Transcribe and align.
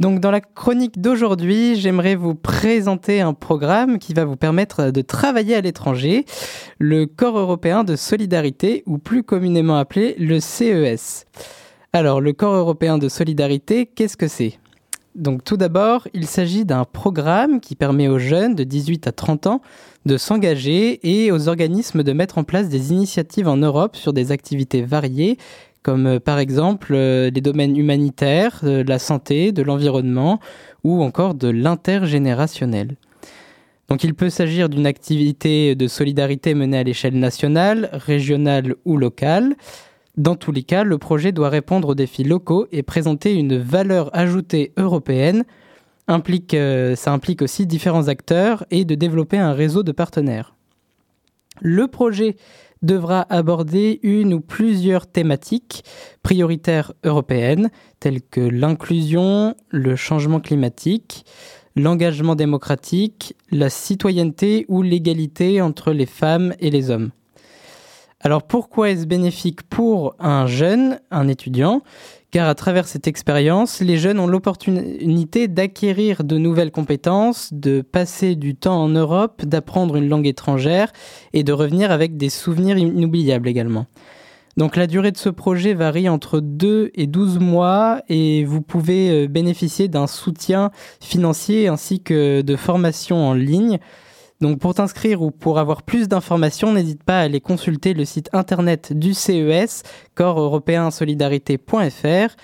Donc 0.00 0.18
dans 0.18 0.30
la 0.30 0.40
chronique 0.40 0.98
d'aujourd'hui, 0.98 1.76
j'aimerais 1.76 2.14
vous 2.14 2.34
présenter 2.34 3.20
un 3.20 3.34
programme 3.34 3.98
qui 3.98 4.14
va 4.14 4.24
vous 4.24 4.36
permettre 4.36 4.90
de 4.90 5.02
travailler 5.02 5.54
à 5.54 5.60
l'étranger, 5.60 6.24
le 6.78 7.04
Corps 7.04 7.38
européen 7.38 7.84
de 7.84 7.96
solidarité 7.96 8.82
ou 8.86 8.96
plus 8.96 9.22
communément 9.22 9.76
appelé 9.76 10.16
le 10.18 10.40
CES. 10.40 11.26
Alors 11.92 12.22
le 12.22 12.32
Corps 12.32 12.54
européen 12.54 12.96
de 12.96 13.10
solidarité, 13.10 13.84
qu'est-ce 13.84 14.16
que 14.16 14.26
c'est? 14.26 14.58
Donc 15.16 15.44
tout 15.44 15.58
d'abord, 15.58 16.08
il 16.14 16.26
s'agit 16.26 16.64
d'un 16.64 16.84
programme 16.84 17.60
qui 17.60 17.74
permet 17.74 18.08
aux 18.08 18.18
jeunes 18.18 18.54
de 18.54 18.64
18 18.64 19.06
à 19.06 19.12
30 19.12 19.48
ans 19.48 19.60
de 20.06 20.16
s'engager 20.16 20.98
et 21.02 21.30
aux 21.30 21.48
organismes 21.48 22.02
de 22.02 22.12
mettre 22.14 22.38
en 22.38 22.44
place 22.44 22.70
des 22.70 22.92
initiatives 22.92 23.48
en 23.48 23.58
Europe 23.58 23.96
sur 23.96 24.14
des 24.14 24.32
activités 24.32 24.80
variées 24.80 25.36
comme 25.82 26.06
euh, 26.06 26.20
par 26.20 26.38
exemple 26.38 26.92
euh, 26.94 27.30
les 27.30 27.40
domaines 27.40 27.76
humanitaires, 27.76 28.60
de 28.62 28.84
la 28.86 28.98
santé, 28.98 29.52
de 29.52 29.62
l'environnement 29.62 30.40
ou 30.84 31.02
encore 31.02 31.34
de 31.34 31.48
l'intergénérationnel. 31.48 32.96
Donc 33.88 34.04
il 34.04 34.14
peut 34.14 34.30
s'agir 34.30 34.68
d'une 34.68 34.86
activité 34.86 35.74
de 35.74 35.88
solidarité 35.88 36.54
menée 36.54 36.78
à 36.78 36.82
l'échelle 36.84 37.18
nationale, 37.18 37.90
régionale 37.92 38.76
ou 38.84 38.96
locale. 38.96 39.56
Dans 40.16 40.36
tous 40.36 40.52
les 40.52 40.62
cas, 40.62 40.84
le 40.84 40.98
projet 40.98 41.32
doit 41.32 41.48
répondre 41.48 41.88
aux 41.88 41.94
défis 41.94 42.24
locaux 42.24 42.66
et 42.70 42.82
présenter 42.82 43.34
une 43.34 43.58
valeur 43.58 44.16
ajoutée 44.16 44.72
européenne. 44.76 45.44
Euh, 46.54 46.96
ça 46.96 47.12
implique 47.12 47.42
aussi 47.42 47.66
différents 47.66 48.08
acteurs 48.08 48.64
et 48.70 48.84
de 48.84 48.94
développer 48.94 49.38
un 49.38 49.52
réseau 49.52 49.82
de 49.82 49.92
partenaires. 49.92 50.54
Le 51.60 51.88
projet 51.88 52.36
devra 52.82 53.26
aborder 53.28 54.00
une 54.02 54.34
ou 54.34 54.40
plusieurs 54.40 55.06
thématiques 55.06 55.84
prioritaires 56.22 56.92
européennes, 57.04 57.70
telles 57.98 58.22
que 58.22 58.40
l'inclusion, 58.40 59.54
le 59.68 59.96
changement 59.96 60.40
climatique, 60.40 61.24
l'engagement 61.76 62.34
démocratique, 62.34 63.36
la 63.50 63.70
citoyenneté 63.70 64.64
ou 64.68 64.82
l'égalité 64.82 65.60
entre 65.60 65.92
les 65.92 66.06
femmes 66.06 66.54
et 66.58 66.70
les 66.70 66.90
hommes. 66.90 67.10
Alors 68.22 68.42
pourquoi 68.42 68.90
est-ce 68.90 69.06
bénéfique 69.06 69.62
pour 69.62 70.14
un 70.18 70.46
jeune, 70.46 71.00
un 71.10 71.26
étudiant? 71.26 71.82
Car 72.30 72.48
à 72.48 72.54
travers 72.54 72.86
cette 72.86 73.08
expérience, 73.08 73.80
les 73.80 73.96
jeunes 73.96 74.20
ont 74.20 74.26
l'opportunité 74.26 75.48
d'acquérir 75.48 76.22
de 76.22 76.36
nouvelles 76.36 76.70
compétences, 76.70 77.48
de 77.52 77.80
passer 77.80 78.36
du 78.36 78.54
temps 78.54 78.82
en 78.82 78.88
Europe, 78.90 79.44
d'apprendre 79.46 79.96
une 79.96 80.08
langue 80.08 80.26
étrangère 80.26 80.92
et 81.32 81.44
de 81.44 81.52
revenir 81.52 81.90
avec 81.90 82.18
des 82.18 82.28
souvenirs 82.28 82.76
inoubliables 82.76 83.48
également. 83.48 83.86
Donc 84.58 84.76
la 84.76 84.86
durée 84.86 85.12
de 85.12 85.16
ce 85.16 85.30
projet 85.30 85.72
varie 85.72 86.08
entre 86.10 86.40
2 86.40 86.90
et 86.94 87.06
12 87.06 87.38
mois 87.38 88.02
et 88.10 88.44
vous 88.44 88.60
pouvez 88.60 89.10
euh, 89.10 89.28
bénéficier 89.28 89.88
d'un 89.88 90.06
soutien 90.06 90.70
financier 91.00 91.68
ainsi 91.68 92.02
que 92.02 92.42
de 92.42 92.56
formation 92.56 93.16
en 93.16 93.32
ligne. 93.32 93.78
Donc 94.40 94.58
pour 94.58 94.74
t'inscrire 94.74 95.20
ou 95.20 95.30
pour 95.30 95.58
avoir 95.58 95.82
plus 95.82 96.08
d'informations, 96.08 96.72
n'hésite 96.72 97.02
pas 97.02 97.20
à 97.20 97.22
aller 97.24 97.40
consulter 97.40 97.92
le 97.92 98.06
site 98.06 98.30
internet 98.32 98.92
du 98.92 99.12
CES, 99.12 99.82
corps 100.14 100.40
européen 100.40 100.90
solidarité.fr. 100.90 102.36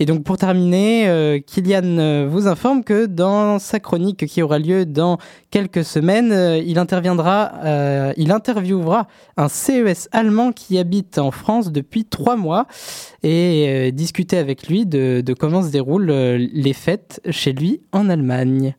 Et 0.00 0.06
donc 0.06 0.24
pour 0.24 0.36
terminer, 0.36 1.08
euh, 1.08 1.38
Kylian 1.38 1.98
euh, 1.98 2.28
vous 2.28 2.48
informe 2.48 2.82
que 2.82 3.06
dans 3.06 3.58
sa 3.60 3.78
chronique 3.78 4.26
qui 4.26 4.42
aura 4.42 4.58
lieu 4.58 4.84
dans 4.84 5.18
quelques 5.50 5.84
semaines, 5.84 6.32
euh, 6.32 6.58
il 6.58 6.78
interviendra, 6.78 7.52
il 8.16 8.30
interviewera 8.32 9.06
un 9.36 9.48
CES 9.48 10.08
allemand 10.12 10.52
qui 10.52 10.78
habite 10.78 11.18
en 11.18 11.30
France 11.30 11.72
depuis 11.72 12.04
trois 12.04 12.36
mois 12.36 12.66
et 13.22 13.92
discuter 13.92 14.36
avec 14.36 14.66
lui 14.68 14.84
de 14.84 15.34
comment 15.38 15.62
se 15.62 15.70
déroulent 15.70 16.10
les 16.10 16.72
fêtes 16.72 17.22
chez 17.30 17.52
lui 17.52 17.80
en 17.92 18.10
Allemagne. 18.10 18.74